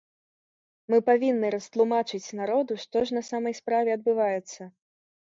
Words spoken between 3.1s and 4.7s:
ж на самай справе адбываецца.